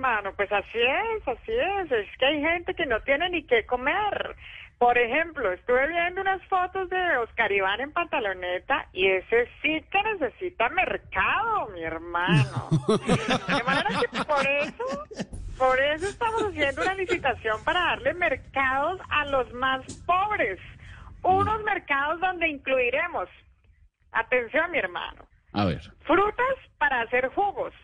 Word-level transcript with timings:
¿Qué 0.00 0.06
más, 0.06 0.22
mi 0.22 0.28
hermano? 0.28 0.32
Pues 0.36 0.50
así 0.50 0.78
es, 0.78 1.28
así 1.28 1.52
es. 1.52 1.92
Es 1.92 2.16
que 2.18 2.26
hay 2.26 2.40
gente 2.40 2.74
que 2.74 2.86
no 2.86 3.00
tiene 3.02 3.28
ni 3.28 3.42
qué 3.44 3.66
comer. 3.66 4.34
Por 4.78 4.96
ejemplo, 4.96 5.52
estuve 5.52 5.88
viendo 5.88 6.22
unas 6.22 6.42
fotos 6.46 6.88
de 6.88 7.16
Oscar 7.18 7.52
Iván 7.52 7.80
en 7.82 7.92
pantaloneta 7.92 8.86
y 8.94 9.06
ese 9.08 9.46
sí 9.60 9.84
que 9.90 10.02
necesita 10.02 10.70
mercado, 10.70 11.68
mi 11.74 11.82
hermano. 11.82 12.68
De 12.88 13.62
manera 13.62 13.90
que 14.00 14.24
por 14.24 14.46
eso, 14.46 15.28
por 15.58 15.78
eso 15.78 16.06
estamos 16.08 16.42
haciendo 16.44 16.80
una 16.82 16.94
licitación 16.94 17.62
para 17.62 17.80
darle 17.80 18.14
mercados 18.14 19.00
a 19.10 19.26
los 19.26 19.52
más 19.52 19.82
pobres. 20.06 20.58
Unos 21.22 21.62
mercados 21.64 22.20
donde 22.20 22.48
incluiremos, 22.48 23.28
atención, 24.12 24.70
mi 24.70 24.78
hermano, 24.78 25.26
A 25.52 25.66
ver. 25.66 25.82
frutas 26.06 26.56
para 26.78 27.02
hacer 27.02 27.28
jugos. 27.34 27.74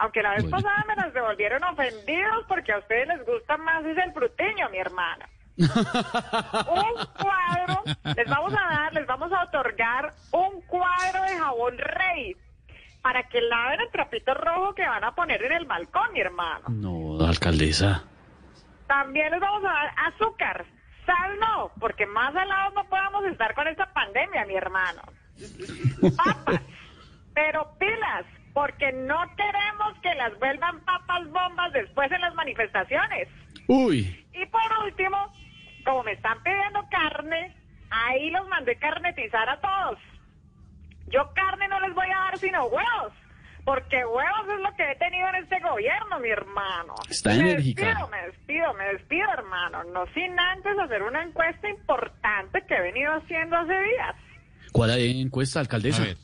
Aunque 0.00 0.22
la 0.22 0.30
vez 0.30 0.42
Bueno. 0.42 0.56
pasada 0.56 0.84
me 0.88 0.96
las 0.96 1.12
devolvieron 1.14 1.62
ofendidos 1.64 2.44
porque 2.48 2.72
a 2.72 2.78
ustedes 2.78 3.06
les 3.08 3.24
gusta 3.26 3.56
más 3.58 3.84
es 3.84 3.96
el 3.98 4.12
fruteño, 4.12 4.68
mi 4.70 4.78
hermana. 4.78 5.28
un 5.56 7.06
cuadro, 7.18 7.82
les 8.16 8.28
vamos 8.28 8.54
a 8.54 8.70
dar, 8.74 8.92
les 8.94 9.06
vamos 9.06 9.30
a 9.32 9.44
otorgar 9.44 10.12
un 10.32 10.60
cuadro 10.62 11.22
de 11.22 11.38
jabón 11.38 11.76
rey 11.78 12.36
para 13.02 13.28
que 13.28 13.40
laven 13.42 13.80
el 13.80 13.90
trapito 13.90 14.32
rojo 14.34 14.74
que 14.74 14.86
van 14.86 15.04
a 15.04 15.14
poner 15.14 15.42
en 15.44 15.52
el 15.52 15.66
balcón, 15.66 16.12
mi 16.12 16.20
hermano. 16.20 16.64
No, 16.68 17.24
alcaldesa. 17.26 18.02
También 18.86 19.30
les 19.30 19.40
vamos 19.40 19.62
a 19.64 19.72
dar 19.72 19.92
azúcar. 20.14 20.64
Sal 21.06 21.38
no, 21.38 21.70
porque 21.78 22.06
más 22.06 22.32
salados 22.32 22.74
no 22.74 22.84
podamos 22.88 23.24
estar 23.26 23.54
con 23.54 23.68
esta 23.68 23.86
pandemia, 23.92 24.44
mi 24.46 24.54
hermano. 24.56 25.02
Papas. 26.16 26.60
Pero 27.34 27.74
pilas, 27.78 28.24
porque 28.52 28.92
no 28.92 29.16
queremos 29.36 29.60
que 29.60 29.69
las 30.20 30.38
vuelvan 30.38 30.80
papas 30.84 31.26
bombas 31.30 31.72
después 31.72 32.12
en 32.12 32.20
las 32.20 32.34
manifestaciones. 32.34 33.26
Uy. 33.68 34.26
Y 34.34 34.46
por 34.46 34.84
último, 34.84 35.16
como 35.84 36.02
me 36.02 36.12
están 36.12 36.42
pidiendo 36.42 36.86
carne, 36.90 37.56
ahí 37.88 38.30
los 38.30 38.46
mandé 38.48 38.76
carnetizar 38.76 39.48
a 39.48 39.58
todos. 39.60 39.98
Yo 41.06 41.32
carne 41.34 41.68
no 41.68 41.80
les 41.80 41.94
voy 41.94 42.06
a 42.06 42.18
dar 42.24 42.38
sino 42.38 42.66
huevos. 42.66 43.12
Porque 43.64 44.04
huevos 44.04 44.48
es 44.48 44.60
lo 44.60 44.74
que 44.74 44.90
he 44.90 44.96
tenido 44.96 45.28
en 45.28 45.34
este 45.36 45.60
gobierno, 45.60 46.18
mi 46.18 46.28
hermano. 46.30 46.94
Está 47.08 47.30
me 47.30 47.40
enérgica. 47.40 47.86
despido, 47.86 48.08
me 48.08 48.26
despido, 48.26 48.74
me 48.74 48.84
despido, 48.92 49.32
hermano. 49.32 49.84
No 49.84 50.06
sin 50.12 50.38
antes 50.38 50.78
hacer 50.78 51.02
una 51.02 51.22
encuesta 51.22 51.68
importante 51.68 52.62
que 52.66 52.74
he 52.74 52.80
venido 52.80 53.12
haciendo 53.12 53.56
hace 53.56 53.72
días. 53.72 54.16
¿Cuál 54.72 54.90
encuesta, 54.98 55.60
alcaldesa? 55.60 56.02
A 56.02 56.06
ver. 56.06 56.16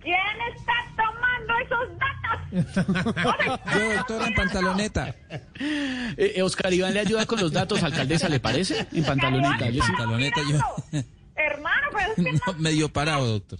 ¿Quién 0.00 0.40
está 0.54 0.72
tomando 0.96 1.58
esos 1.64 1.98
datos? 1.98 2.27
Yo, 2.52 3.94
doctora, 3.96 4.26
en 4.28 4.34
pantaloneta. 4.34 5.14
Eh, 5.30 6.34
eh, 6.36 6.42
Oscar 6.42 6.72
Iván 6.72 6.94
le 6.94 7.00
ayuda 7.00 7.26
con 7.26 7.40
los 7.40 7.52
datos, 7.52 7.82
alcaldesa, 7.82 8.28
¿le 8.28 8.40
parece? 8.40 8.86
En 8.92 9.04
pantaloneta. 9.04 9.70
Sí- 9.70 9.78
Pantaloneta, 9.78 10.40
yo-. 10.50 11.02
Hermano, 11.36 11.86
pues 11.92 12.06
es 12.08 12.14
que 12.24 12.32
No, 12.46 12.52
medio 12.58 12.88
parado, 12.92 13.26
doctor. 13.26 13.58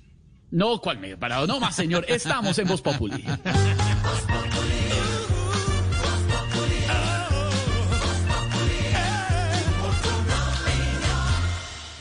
No, 0.51 0.81
¿cuál 0.81 0.99
medio 0.99 1.19
parado? 1.19 1.47
No 1.47 1.61
más, 1.61 1.77
señor. 1.77 2.05
Estamos 2.09 2.59
en 2.59 2.67
Voz 2.69 2.81
Populi. 2.81 3.23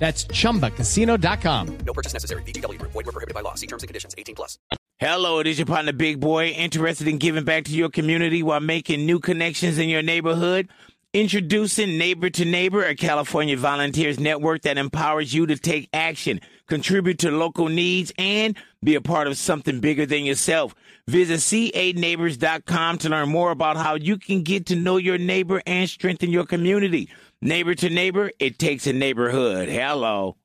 That's 0.00 0.24
chumbacasino.com. 0.24 1.78
No 1.86 1.92
purchase 1.92 2.14
necessary. 2.14 2.42
VGW 2.42 2.78
Group. 2.78 2.92
Void 2.92 3.06
were 3.06 3.12
prohibited 3.12 3.34
by 3.34 3.42
law. 3.42 3.54
See 3.54 3.68
terms 3.68 3.84
and 3.84 3.88
conditions. 3.88 4.14
18 4.18 4.34
plus. 4.34 4.58
Hello, 4.98 5.38
it 5.38 5.46
is 5.46 5.58
your 5.58 5.66
partner, 5.66 5.92
Big 5.92 6.20
Boy, 6.20 6.48
interested 6.48 7.08
in 7.08 7.16
giving 7.18 7.44
back 7.44 7.64
to 7.64 7.72
your 7.72 7.88
community 7.88 8.42
while 8.42 8.60
making 8.60 9.06
new 9.06 9.18
connections 9.18 9.78
in 9.78 9.88
your 9.88 10.02
neighborhood. 10.02 10.68
Introducing 11.12 11.98
Neighbor 11.98 12.30
to 12.30 12.44
Neighbor, 12.44 12.84
a 12.84 12.94
California 12.94 13.56
volunteers 13.56 14.20
network 14.20 14.62
that 14.62 14.78
empowers 14.78 15.34
you 15.34 15.44
to 15.46 15.56
take 15.56 15.88
action, 15.92 16.40
contribute 16.68 17.18
to 17.18 17.30
local 17.32 17.68
needs, 17.68 18.12
and 18.16 18.56
be 18.84 18.94
a 18.94 19.00
part 19.00 19.26
of 19.26 19.36
something 19.36 19.80
bigger 19.80 20.06
than 20.06 20.24
yourself. 20.24 20.74
Visit 21.08 21.40
ca 21.40 21.92
to 21.92 23.08
learn 23.08 23.28
more 23.28 23.50
about 23.50 23.76
how 23.76 23.96
you 23.96 24.18
can 24.18 24.42
get 24.42 24.66
to 24.66 24.76
know 24.76 24.98
your 24.98 25.18
neighbor 25.18 25.60
and 25.66 25.90
strengthen 25.90 26.30
your 26.30 26.46
community. 26.46 27.08
Neighbor 27.42 27.74
to 27.74 27.88
Neighbor, 27.88 28.30
it 28.38 28.58
takes 28.58 28.86
a 28.86 28.92
neighborhood. 28.92 29.70
Hello. 29.70 30.36